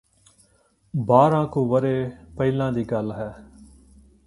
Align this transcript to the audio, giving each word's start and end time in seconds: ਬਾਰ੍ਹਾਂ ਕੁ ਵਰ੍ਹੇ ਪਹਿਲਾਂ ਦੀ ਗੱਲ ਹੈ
ਬਾਰ੍ਹਾਂ 0.93 1.45
ਕੁ 1.47 1.65
ਵਰ੍ਹੇ 1.65 2.11
ਪਹਿਲਾਂ 2.37 2.71
ਦੀ 2.71 2.83
ਗੱਲ 2.83 3.11
ਹੈ 3.11 3.33